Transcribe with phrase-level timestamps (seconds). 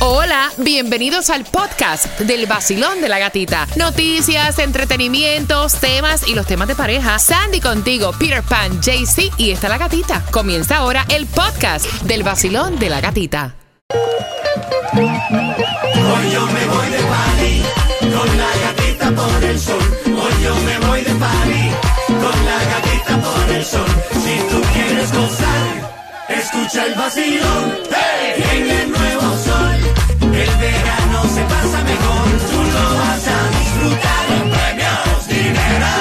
[0.00, 3.66] Hola, bienvenidos al podcast del vacilón de la gatita.
[3.74, 7.18] Noticias, entretenimientos, temas y los temas de pareja.
[7.18, 10.24] Sandy contigo, Peter Pan, JC y está la gatita.
[10.30, 13.56] Comienza ahora el podcast del vacilón de la gatita.
[14.94, 17.62] Hoy yo me voy de party
[18.00, 20.00] con la gatita por el sol.
[20.06, 21.70] Hoy yo me voy de party
[22.06, 23.88] con la gatita por el sol.
[24.12, 25.90] Si tú quieres gozar,
[26.28, 27.78] escucha el vacilón.
[27.90, 28.44] ¡Hey!
[28.52, 28.88] En el
[30.50, 32.26] el verano se pasa mejor.
[32.50, 35.92] Tú lo vas a disfrutar en premios, dinero.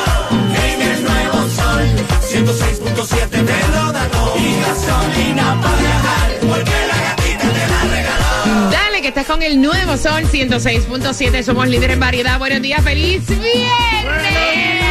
[0.66, 1.84] En el nuevo sol,
[2.30, 4.38] 106.7 te lo da todo.
[4.38, 8.72] Y gasolina para viajar, porque la gatita te la regaló.
[8.72, 11.44] Dale, que estás con el nuevo Sol 106.7.
[11.44, 12.40] Somos líderes en variedad.
[12.40, 14.86] Buenos días, feliz viernes.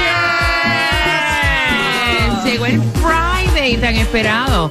[2.45, 2.81] Llegó el
[3.67, 4.71] Friday tan esperado.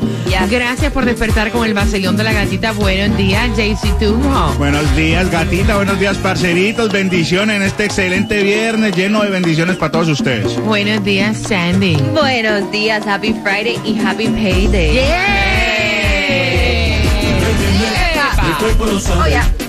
[0.50, 2.72] Gracias por despertar con el vacilón de la gatita.
[2.72, 4.54] Buenos días, JC Tujo.
[4.58, 5.76] Buenos días, gatita.
[5.76, 6.92] Buenos días, parceritos.
[6.92, 10.58] Bendiciones en este excelente viernes lleno de bendiciones para todos ustedes.
[10.62, 11.98] Buenos días, Sandy.
[12.14, 15.00] Buenos días, Happy Friday y Happy Payday.
[18.60, 19.22] Cuerpo lo sabe.
[19.22, 19.65] Oh, yeah.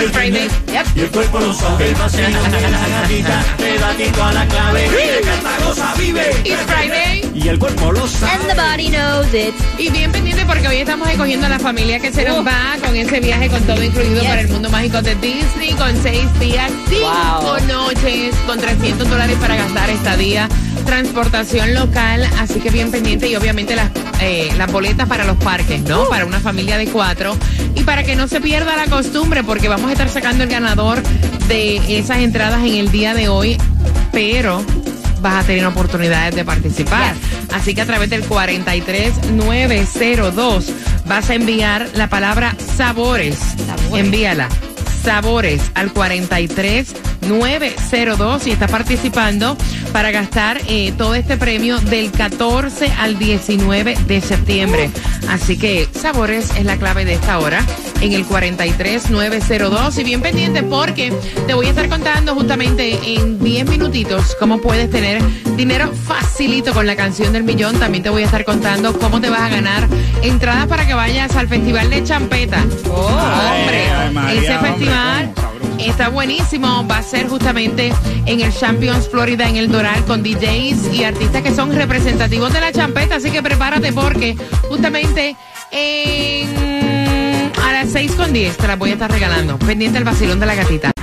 [0.00, 0.48] El Friday.
[0.94, 1.88] Y el cuerpo lo sabe.
[1.88, 4.88] El vacilón de la gatita te da tito a la clave.
[4.88, 6.30] Vive, canta, goza, vive.
[6.44, 7.30] It's Friday.
[7.34, 8.32] Y el cuerpo lo sabe.
[8.32, 9.54] And the body knows it.
[9.78, 12.94] Y bien pendiente porque hoy estamos escogiendo a la familia que se nos va con
[12.96, 14.28] ese viaje con todo incluido Yes.
[14.28, 17.08] para el mundo mágico de Disney con seis días, cinco
[17.42, 17.66] Wow.
[17.66, 20.48] noches, con 300 dólares para gastar estadía,
[20.84, 25.80] transportación local, así que bien pendiente y obviamente las, eh, las boletas para los parques,
[25.82, 26.08] ¿no?
[26.08, 27.36] Para una familia de cuatro
[27.67, 31.02] y para que no se pierda la costumbre porque vamos a estar sacando el ganador
[31.48, 33.56] de esas entradas en el día de hoy,
[34.12, 34.62] pero
[35.22, 37.14] vas a tener oportunidades de participar.
[37.50, 40.66] Así que a través del 43902
[41.06, 43.38] vas a enviar la palabra sabores.
[43.66, 44.04] Sabores.
[44.04, 44.50] Envíala.
[45.02, 49.56] Sabores al 43902 y estás participando
[49.92, 54.90] para gastar eh, todo este premio del 14 al 19 de septiembre.
[55.28, 57.64] Así que Sabores es la clave de esta hora
[58.00, 61.12] en el 43902 y bien pendiente porque
[61.46, 65.20] te voy a estar contando justamente en 10 minutitos cómo puedes tener
[65.56, 67.78] dinero facilito con la canción del millón.
[67.78, 69.88] También te voy a estar contando cómo te vas a ganar
[70.22, 72.64] entradas para que vayas al Festival de Champeta.
[72.90, 75.47] hombre, Ay, María, ese hombre, festival.
[75.78, 76.86] Está buenísimo.
[76.86, 77.92] Va a ser justamente
[78.26, 82.60] en el Champions Florida en el Doral con DJs y artistas que son representativos de
[82.60, 83.16] la champeta.
[83.16, 84.36] Así que prepárate porque
[84.68, 85.36] justamente
[85.70, 89.58] en a las 6 con 10 te las voy a estar regalando.
[89.58, 90.97] Pendiente el vacilón de la gatita.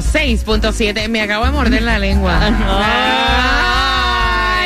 [0.00, 1.08] 106.7.
[1.08, 2.40] Me acabo de morder la lengua.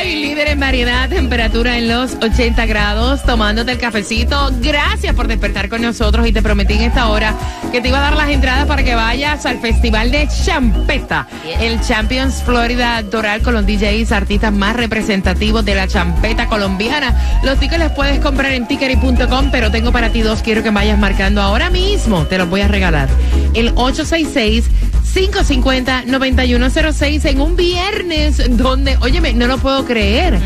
[0.03, 4.51] Ay, líder en variedad, temperatura en los 80 grados, tomándote el cafecito.
[4.59, 7.35] Gracias por despertar con nosotros y te prometí en esta hora
[7.71, 11.27] que te iba a dar las entradas para que vayas al Festival de Champeta,
[11.59, 17.39] el Champions Florida Doral con los DJs, artistas más representativos de la champeta colombiana.
[17.43, 20.99] Los tickets los puedes comprar en tickery.com, pero tengo para ti dos, quiero que vayas
[20.99, 23.07] marcando ahora mismo, te los voy a regalar.
[23.53, 30.39] El 866 550-9106 en un viernes donde, óyeme, no lo puedo creer.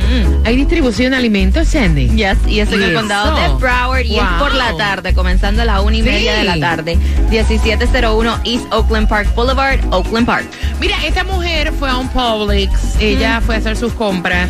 [0.44, 2.10] Hay distribución de alimentos, Sandy.
[2.10, 5.62] Yes, y es en ¿Y el condado de Broward y es por la tarde, comenzando
[5.62, 6.10] a la una y Sí.
[6.10, 6.98] media de la tarde.
[7.30, 10.46] 1701 East Oakland Park Boulevard, Oakland Park.
[10.80, 14.50] Mira, esta mujer fue a un Publix, ella fue a hacer sus compras,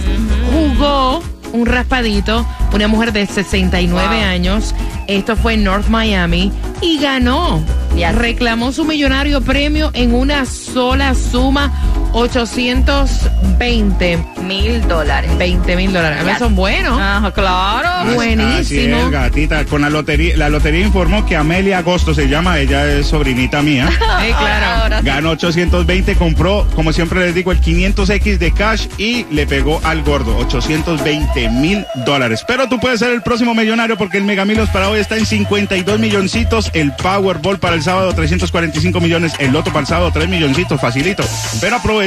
[0.52, 1.22] jugó
[1.53, 4.23] un raspadito, una mujer de 69 Wow.
[4.25, 4.75] años,
[5.07, 6.51] esto fue en North Miami,
[6.81, 7.63] y ganó.
[7.95, 8.13] Yes.
[8.16, 11.72] Reclamó su millonario premio en una sola suma,
[12.16, 15.38] 820 Mil dólares.
[15.38, 16.20] 20 mil dólares.
[16.22, 16.98] A ver, son buenos.
[17.00, 17.90] Ajá, claro.
[17.90, 18.98] Así Buenísimo.
[18.98, 19.66] es, gatita.
[19.66, 23.90] Con la lotería, la lotería informó que Amelia Agosto se llama, ella es sobrinita mía.
[24.26, 24.96] Eh, claro.
[25.03, 25.03] Sí.
[25.03, 30.03] Ganó 820, compró, como siempre les digo, el 500X de cash y le pegó al
[30.03, 32.46] gordo, 820 mil dólares.
[32.47, 36.00] Pero tú puedes ser el próximo millonario porque el Megamilos para hoy está en 52
[36.00, 40.79] milloncitos, el Powerball para el sábado 345 millones, el Loto para el sábado 3 milloncitos,
[40.79, 41.23] facilito.
[41.59, 42.04] Pero aprovecha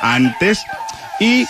[0.00, 0.66] antes.
[1.18, 1.46] Y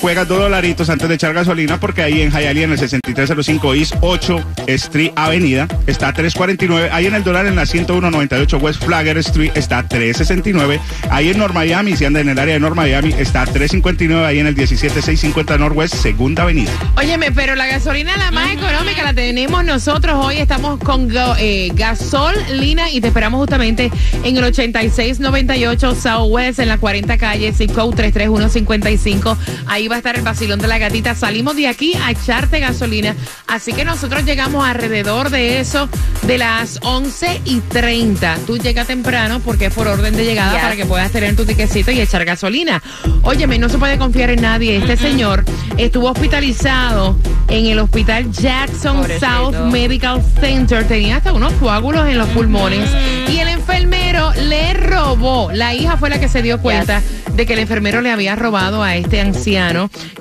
[0.00, 3.94] juegas dos dolaritos antes de echar gasolina porque ahí en Hialeah en el 6305 East
[4.00, 6.90] 8 Street Avenida está 349.
[6.92, 10.80] Ahí en el dólar en la 10198 West Flagger Street está 369.
[11.10, 14.26] Ahí en North Miami, si anda en el área de North Miami, está 359.
[14.26, 16.70] Ahí en el 17650 Northwest Segunda Avenida.
[16.96, 20.38] Óyeme, pero la gasolina la más económica la tenemos nosotros hoy.
[20.38, 21.08] Estamos con
[21.38, 23.90] eh, Gasol Lina y te esperamos justamente
[24.24, 29.36] en el 8698 Southwest en la 40 calle, zip code 33155.
[29.66, 31.14] Ahí va a estar el vacilón de la gatita.
[31.14, 33.14] Salimos de aquí a echarte gasolina.
[33.46, 35.88] Así que nosotros llegamos alrededor de eso
[36.22, 38.36] de las 11 y 30.
[38.46, 40.62] Tú llegas temprano porque es por orden de llegada Yes.
[40.62, 42.82] para que puedas tener tu tiquecito y echar gasolina.
[43.22, 44.76] Óyeme, no se puede confiar en nadie.
[44.78, 45.44] Este señor
[45.76, 47.16] estuvo hospitalizado
[47.48, 49.26] en el hospital Jackson Pobrecito.
[49.26, 50.86] South Medical Center.
[50.86, 52.88] Tenía hasta unos coágulos en los pulmones.
[53.28, 55.50] Y el enfermero le robó.
[55.52, 57.02] La hija fue la que se dio cuenta
[57.34, 59.67] de que el enfermero le había robado a este anciano,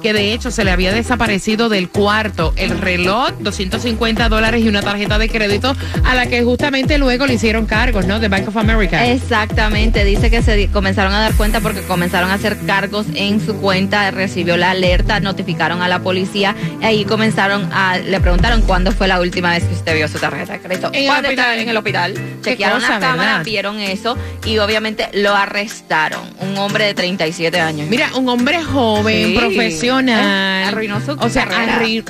[0.01, 4.81] que de hecho se le había desaparecido del cuarto el reloj, 250 dólares y una
[4.81, 8.19] tarjeta de crédito, a la que justamente luego le hicieron cargos, ¿no?
[8.19, 9.05] De Bank of America.
[9.07, 13.55] Exactamente, dice que se comenzaron a dar cuenta porque comenzaron a hacer cargos en su
[13.57, 18.91] cuenta, recibió la alerta, notificaron a la policía, y ahí comenzaron a, le preguntaron cuándo
[18.91, 20.87] fue la última vez que usted vio su tarjeta de crédito.
[20.93, 21.59] En el ¿Cuándo hospital.
[21.59, 22.13] en el hospital?
[22.41, 23.45] Chequearon cosa, las cámaras, ¿verdad?
[23.45, 26.21] vieron eso y obviamente lo arrestaron.
[26.39, 27.87] Un hombre de 37 años.
[27.89, 29.33] Mira, un hombre joven, Sí.
[29.39, 30.63] Profesional.
[30.63, 31.47] Eh, arruinó su O sea,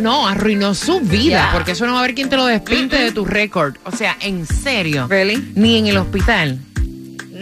[0.02, 3.12] no, arruinó su vida, porque eso no va a haber quien te lo despinte de
[3.12, 3.76] tu récord.
[3.84, 5.08] O sea, en serio.
[5.08, 5.52] Really?
[5.56, 6.60] Ni en el hospital.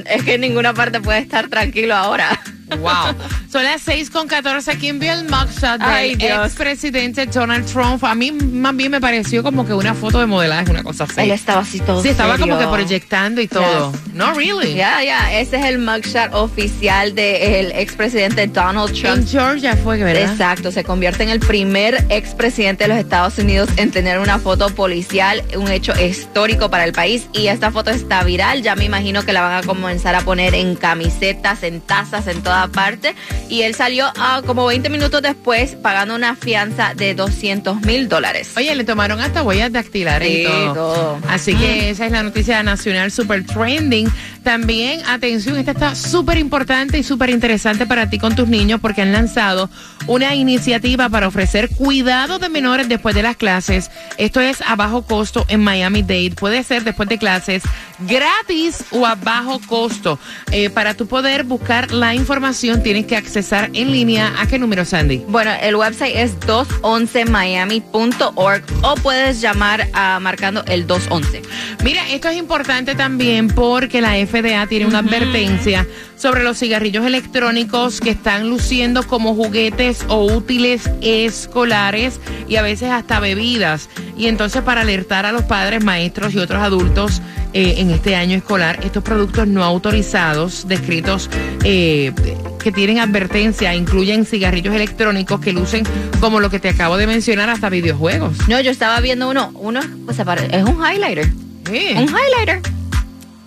[0.05, 2.39] Es que en ninguna parte puede estar tranquilo ahora.
[2.69, 3.15] Wow.
[3.51, 4.71] Son las 6 con 14.
[4.71, 8.03] aquí vio el mugshot del expresidente Donald Trump?
[8.03, 11.21] A mí más bien me pareció como que una foto de modelaje, una cosa así.
[11.21, 12.71] Él estaba así todo sí, estaba como que serio.
[12.71, 13.93] proyectando y todo.
[14.13, 14.73] No, really.
[14.73, 19.17] Ya, ya, ese es el mugshot oficial del expresidente Donald Trump.
[19.17, 20.31] En Georgia fue, ¿verdad?
[20.31, 24.69] Exacto, se convierte en el primer expresidente de los Estados Unidos en tener una foto
[24.69, 27.27] policial, un hecho histórico para el país.
[27.33, 30.55] Y esta foto está viral, ya me imagino que la van a comenzar a poner
[30.55, 33.15] en camisetas, en tazas, en toda parte.
[33.49, 38.51] Y él salió ah, como 20 minutos después pagando una fianza de 200 mil dólares.
[38.57, 40.73] Oye, le tomaron hasta huellas dactilares y Sí, todo.
[40.73, 41.19] todo.
[41.29, 44.07] Así que esa es la noticia nacional super trending.
[44.43, 49.01] También, atención, esta está súper importante y súper interesante para ti con tus niños porque
[49.01, 49.69] han lanzado
[50.07, 53.89] una iniciativa para ofrecer cuidado de menores después de las clases.
[54.17, 56.31] Esto es a bajo costo en Miami Dade.
[56.39, 57.63] Puede ser después de clases
[57.99, 60.19] gratis o a bajo costo.
[60.51, 64.31] Eh, para tú poder buscar la información tienes que accesar en línea.
[64.39, 65.23] ¿A qué número, Sandy?
[65.27, 71.41] Bueno, el website es 211miami.org o puedes llamar a marcando el 211.
[71.83, 77.99] Mira, esto es importante también porque la FDA tiene una advertencia sobre los cigarrillos electrónicos
[77.99, 83.89] que están luciendo como juguetes o útiles escolares y a veces hasta bebidas.
[84.17, 87.21] Y entonces para alertar a los padres, maestros y otros adultos
[87.53, 91.29] eh, en este año escolar, estos productos no autorizados, descritos
[91.63, 92.11] eh,
[92.61, 95.85] que tienen advertencia, incluyen cigarrillos electrónicos que lucen
[96.19, 98.47] como lo que te acabo de mencionar, hasta videojuegos.
[98.49, 101.27] No, yo estaba viendo uno, uno pues, es un highlighter.
[101.65, 101.93] Sí.
[101.95, 102.74] Un highlighter.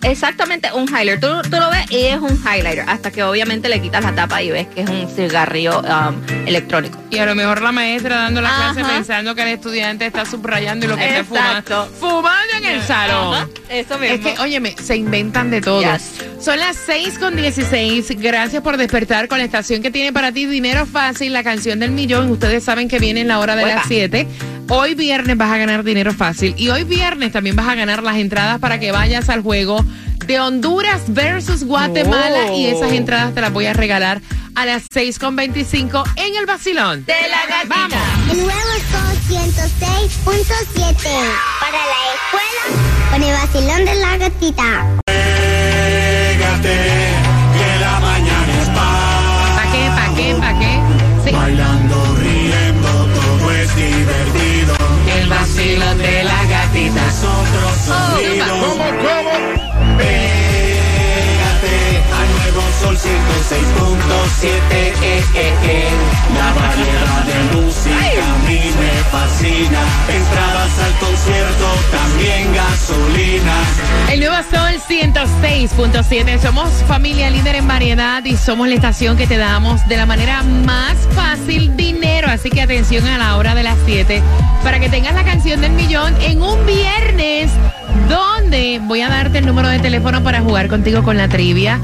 [0.02, 1.20] Exactamente, un highlighter.
[1.20, 2.84] Tú, tú lo ves y es un highlighter.
[2.88, 6.16] Hasta que obviamente le quitas la tapa y ves que es un cigarrillo um,
[6.46, 6.98] electrónico.
[7.10, 10.86] Y a lo mejor la maestra dando la clase pensando que el estudiante está subrayando
[10.86, 11.88] y lo que está fumando.
[11.98, 13.34] Fumando en el salón.
[13.34, 14.34] Ajá, Eso Es mismo.
[14.34, 15.80] que, óyeme, se inventan de todo.
[15.82, 16.12] Yes.
[16.40, 18.20] Son las 6 con 16.
[18.20, 21.90] Gracias por despertar con la estación que tiene para ti Dinero Fácil, la canción del
[21.90, 22.30] millón.
[22.30, 23.76] Ustedes saben que viene en la hora de Uepa.
[23.76, 24.26] las 7.
[24.70, 26.54] Hoy viernes vas a ganar dinero fácil.
[26.58, 29.84] Y hoy viernes también vas a ganar las entradas para que vayas al juego
[30.26, 32.48] de Honduras versus Guatemala.
[32.50, 32.58] Oh.
[32.58, 34.20] Y esas entradas te las voy a regalar
[34.54, 37.04] a las 6 con 25 en el vacilón.
[37.06, 37.74] de la gatita.
[37.74, 37.98] Vamos.
[38.30, 41.08] El nuevo Sol 106.7
[41.60, 42.64] para la escuela
[43.10, 44.86] con el vacilón de la gatita.
[45.06, 46.76] Pégate,
[47.54, 49.54] que la mañana es paz.
[49.56, 49.82] ¿Para qué?
[49.88, 50.34] ¿Para qué?
[50.34, 50.72] ¿Para qué?
[51.24, 51.30] Sí.
[51.34, 51.77] Bailando,
[55.28, 57.04] El vacilón de la gatita.
[57.04, 58.48] Nosotros Oh, unidos.
[58.48, 59.98] ¿Cómo, cómo?
[74.88, 76.38] 106.7.
[76.38, 80.42] Somos familia líder en variedad y somos la estación que te damos de la manera
[80.42, 82.28] más fácil dinero.
[82.28, 84.22] Así que atención a la hora de las 7
[84.64, 87.50] para que tengas la canción del millón en un viernes
[88.08, 91.78] donde voy a darte el número de teléfono para jugar contigo con la trivia.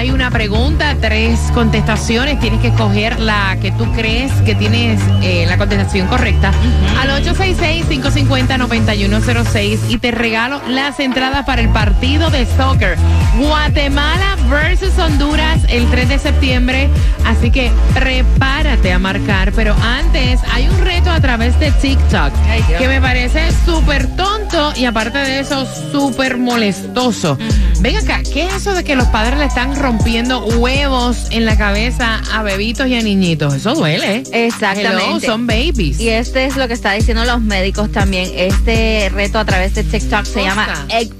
[0.00, 2.40] Hay una pregunta, tres contestaciones.
[2.40, 6.52] Tienes que escoger la que tú crees que tienes eh, la contestación correcta.
[6.98, 12.96] Al 866-550-9106 y te regalo las entradas para el partido de soccer.
[13.38, 16.88] Guatemala versus Honduras el 3 de septiembre.
[17.24, 19.52] Así que prepárate a marcar.
[19.52, 24.72] Pero antes, hay un reto a través de TikTok Ay, que me parece súper tonto
[24.76, 27.38] y aparte de eso, súper molestoso.
[27.80, 31.56] Ven acá, ¿qué es eso de que los padres le están rompiendo huevos en la
[31.56, 33.54] cabeza a bebitos y a niñitos?
[33.54, 34.22] Eso duele.
[34.32, 35.04] Exactamente.
[35.04, 36.00] Hello, son babies.
[36.00, 38.30] Y este es lo que está diciendo los médicos también.
[38.34, 41.10] Este reto a través de TikTok se llama Egg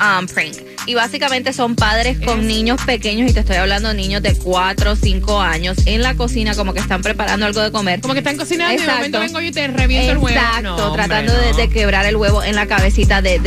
[0.00, 0.68] um, Prank.
[0.88, 4.92] Y básicamente son padres con niños pequeños, y te estoy hablando de niños de 4
[4.92, 8.00] o 5 años, en la cocina como que están preparando algo de comer.
[8.00, 8.96] Como que están cocinando y de Exacto.
[9.00, 10.28] momento vengo yo y te reviento el huevo.
[10.38, 11.56] Exacto, No, tratando de, no.
[11.58, 13.38] de quebrar el huevo en la cabecita de-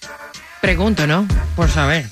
[0.59, 1.25] Pregunto, ¿no?
[1.55, 2.07] Por saber.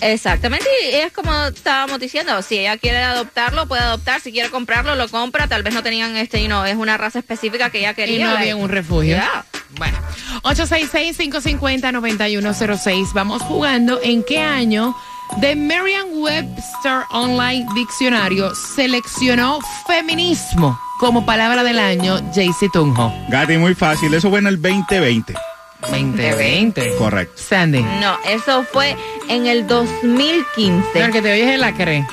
[0.00, 4.96] Exactamente, y es como estábamos diciendo, si ella quiere adoptarlo, puede adoptar, si quiere comprarlo,
[4.96, 7.94] lo compra, tal vez no tenían este, y no, es una raza específica que ella
[7.94, 8.16] quería.
[8.16, 9.16] Y no había un refugio.
[9.16, 9.44] Yeah.
[9.76, 9.98] Bueno,
[10.42, 13.12] 866-550-9106.
[13.12, 14.94] Vamos jugando en qué año
[15.40, 23.12] The Merriam-Webster Online Diccionario seleccionó feminismo como palabra del año JC Tunjo.
[23.28, 24.14] Gati, muy fácil.
[24.14, 25.34] Eso fue en el 2020.
[25.90, 26.96] 2020.
[26.96, 27.34] Correcto.
[27.36, 27.82] Sandy.
[28.00, 28.96] No, eso fue
[29.28, 30.88] en el 2015.
[30.92, 32.06] Pero que te oyes es la cree.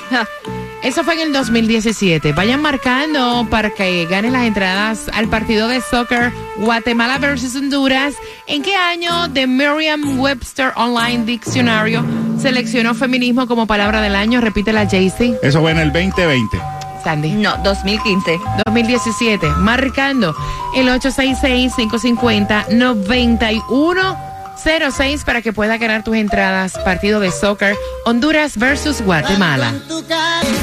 [0.82, 2.32] Eso fue en el 2017.
[2.32, 8.14] Vayan marcando para que ganen las entradas al partido de soccer Guatemala versus Honduras.
[8.48, 12.04] ¿En qué año The Merriam-Webster Online Diccionario
[12.42, 14.40] seleccionó feminismo como palabra del año?
[14.40, 15.38] Repítela, Jaycee.
[15.42, 16.60] Eso fue en el 2020.
[17.04, 17.30] Sandy.
[17.30, 18.38] No, 2015.
[18.66, 19.46] 2017.
[19.58, 20.34] Marcando
[20.74, 20.88] el
[24.56, 26.78] 866-550-9106 para que pueda ganar tus entradas.
[26.84, 29.72] Partido de soccer Honduras versus Guatemala.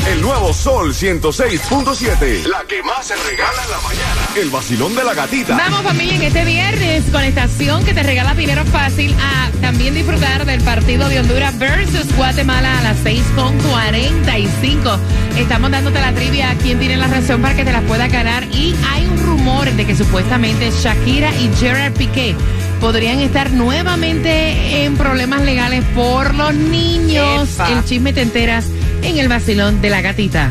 [0.07, 2.45] El nuevo Sol 106.7.
[2.45, 4.21] La que más se regala en la mañana.
[4.35, 5.57] El vacilón de la gatita.
[5.57, 10.45] Vamos familia en este viernes con estación que te regala dinero fácil a también disfrutar
[10.45, 14.99] del partido de Honduras versus Guatemala a las 6.45.
[15.37, 18.43] Estamos dándote la trivia a quien tiene la razón para que te la pueda ganar
[18.45, 22.35] y hay un rumor de que supuestamente Shakira y Gerard Piqué
[22.79, 27.49] podrían estar nuevamente en problemas legales por los niños.
[27.53, 27.71] Epa.
[27.71, 28.67] El chisme te enteras
[29.03, 30.49] en el vacilón de la gatita.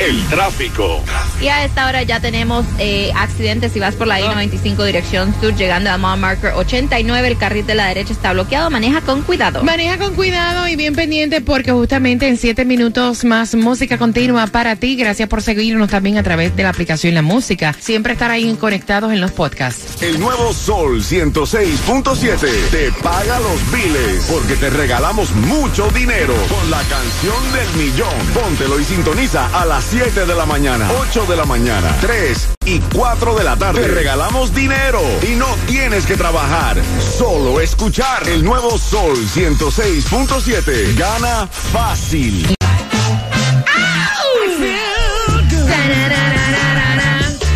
[0.00, 1.02] El tráfico.
[1.40, 3.72] Y a esta hora ya tenemos eh, accidentes.
[3.72, 7.74] Si vas por la I-95 dirección sur, llegando a Mile Marker 89, el carril de
[7.74, 8.70] la derecha está bloqueado.
[8.70, 9.62] Maneja con cuidado.
[9.64, 14.76] Maneja con cuidado y bien pendiente porque justamente en siete minutos más música continua para
[14.76, 14.96] ti.
[14.96, 17.74] Gracias por seguirnos también a través de la aplicación La Música.
[17.78, 20.02] Siempre estar ahí conectados en los podcasts.
[20.02, 26.82] El nuevo Sol 106.7 te paga los biles porque te regalamos mucho dinero con la
[26.82, 28.14] canción del millón.
[28.34, 32.80] Póntelo y sintoniza a las 7 de la mañana, 8 de la mañana, 3 y
[32.80, 33.82] 4 de la tarde.
[33.82, 36.76] Te regalamos dinero y no tienes que trabajar,
[37.16, 40.96] solo escuchar el nuevo Sol 106.7.
[40.96, 42.52] Gana fácil.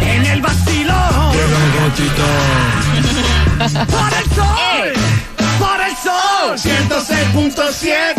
[0.03, 1.33] En el vacilón.
[3.89, 5.10] Por el sol.
[6.41, 6.71] Por el sol.
[6.71, 8.11] 106.7.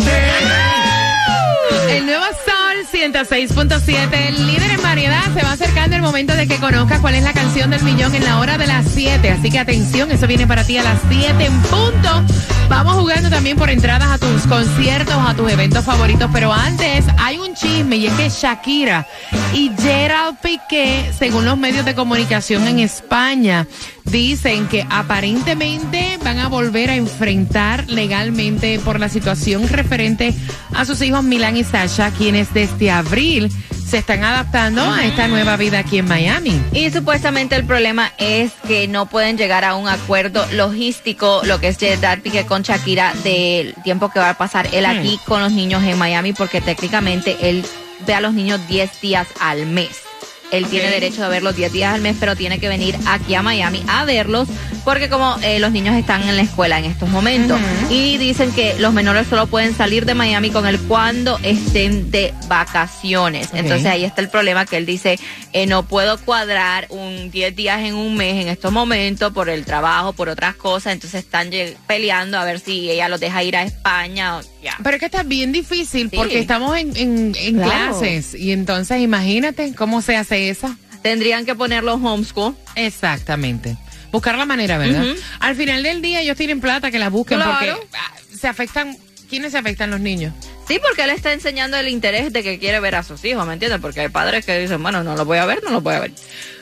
[1.90, 7.00] El nuevo Sol 106.7, líder en variedad, se va acercando el momento de que conozcas
[7.00, 9.30] cuál es la canción del millón en la hora de las 7.
[9.30, 12.22] Así que atención, eso viene para ti a las 7 en punto.
[12.68, 16.30] Vamos jugando también por entradas a tus conciertos, a tus eventos favoritos.
[16.32, 19.06] Pero antes, hay un chisme y es que Shakira
[19.52, 23.66] y Gerald Piqué, según los medios de comunicación en España,
[24.04, 30.34] dicen que aparentemente van a volver a enfrentar legalmente por la situación referente
[30.74, 33.50] a sus hijos Milan y Sasha, quienes desde abril
[33.92, 36.58] se están adaptando a esta nueva vida aquí en Miami.
[36.72, 41.68] Y supuestamente el problema es que no pueden llegar a un acuerdo logístico, lo que
[41.68, 45.52] es Gerard Piqué con Shakira, del tiempo que va a pasar él aquí con los
[45.52, 47.66] niños en Miami, porque técnicamente él
[48.06, 50.11] ve a los niños 10 días al mes.
[50.52, 53.42] Él tiene derecho a verlos 10 días al mes, pero tiene que venir aquí a
[53.42, 54.48] Miami a verlos
[54.84, 58.74] porque como eh, los niños están en la escuela en estos momentos y dicen que
[58.78, 63.50] los menores solo pueden salir de Miami con él cuando estén de vacaciones.
[63.52, 65.18] Entonces ahí está el problema que él dice,
[65.52, 69.64] eh, no puedo cuadrar un 10 días en un mes en estos momentos por el
[69.64, 70.92] trabajo, por otras cosas.
[70.92, 71.50] Entonces están
[71.86, 74.40] peleando a ver si ella los deja ir a España.
[74.82, 76.16] Pero es que está bien difícil Sí.
[76.16, 77.98] porque estamos en, en- en Claro.
[77.98, 80.74] clases y entonces imagínate cómo se hace eso.
[81.02, 82.54] Tendrían que ponerlos homeschool.
[82.76, 83.76] Exactamente.
[84.12, 85.04] Buscar la manera, ¿verdad?
[85.40, 87.76] Al final del día ellos tienen plata que la busquen Claro.
[87.80, 88.96] porque ah, se afectan.
[89.28, 90.34] ¿Quiénes se afectan los niños?
[90.66, 93.54] Sí, porque él está enseñando el interés de que quiere ver a sus hijos, ¿me
[93.54, 93.80] entiendes?
[93.80, 96.00] Porque hay padres que dicen, bueno, no lo voy a ver, no lo voy a
[96.00, 96.12] ver.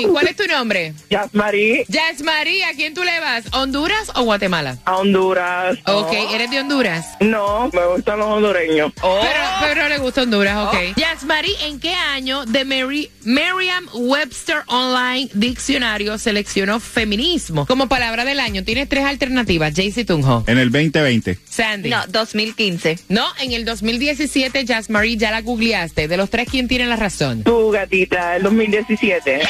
[0.06, 0.94] ¿Cuál es tu nombre?
[1.11, 2.68] Yasmari, Jazz María.
[2.68, 3.44] ¿A quién tú le vas?
[3.52, 4.78] ¿Honduras o Guatemala?
[4.84, 5.78] a Honduras.
[5.87, 7.06] Ok, ¿eres de Honduras?
[7.20, 8.92] No, me gustan los hondureños.
[9.00, 10.96] Pero, pero le gusta Honduras, ok.
[10.96, 18.64] Yasmari, ¿en qué año de Mary, Merriam-Webster Online Diccionario seleccionó feminismo como palabra del año?
[18.64, 20.44] Tienes tres alternativas, Jaycee Tunjo.
[20.46, 21.38] En el 2020.
[21.48, 21.88] Sandy.
[21.90, 22.98] No, 2015.
[23.08, 26.08] No, en el 2017, Yasmari, ya la googleaste.
[26.08, 27.42] De los tres, ¿quién tiene la razón?
[27.44, 29.37] Tu gatita, el 2017.
[29.37, 29.48] ¡Eh!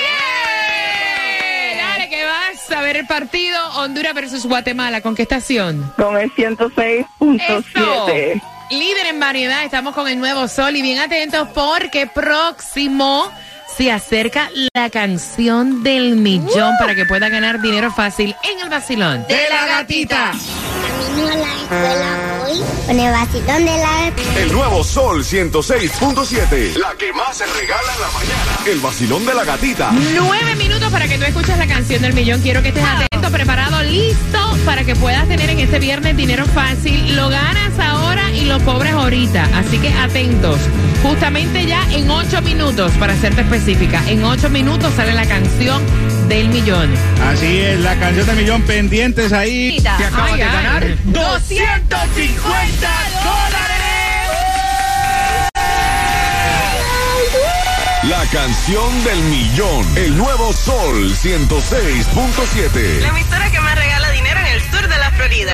[2.75, 5.01] A ver el partido Honduras versus Guatemala.
[5.01, 5.93] ¿Con qué estación?
[5.97, 8.43] Con el 106.7.
[8.71, 13.33] Líder en variedad, estamos con el nuevo sol y bien atentos porque próximo
[13.77, 19.25] se acerca la canción del millón para que pueda ganar dinero fácil en el vacilón.
[19.27, 20.33] De la gatita.
[20.33, 24.41] Camino a la escuela hoy con el vacilón de la gatita.
[24.41, 26.77] El nuevo Sol 106.7.
[26.77, 28.59] La que más se regala en la mañana.
[28.67, 29.93] El vacilón de la gatita.
[30.15, 32.41] Nueve minutos para que tú escuches la canción del millón.
[32.41, 37.17] Quiero que estés atento, preparado, listo para que puedas tener en este viernes dinero fácil.
[37.17, 39.49] Lo ganas ahora y lo cobras ahorita.
[39.55, 40.59] Así que atentos.
[41.03, 45.83] Justamente ya en ocho minutos, para serte específica, en ocho minutos sale la canción
[46.29, 46.95] del millón.
[47.23, 49.81] Así es, la canción del millón pendientes ahí.
[49.81, 52.89] Te acabas de ganar 250
[53.25, 53.79] dólares.
[58.05, 59.87] La canción del millón.
[59.97, 63.01] El nuevo Sol 106.7.
[63.01, 63.79] La emisora que más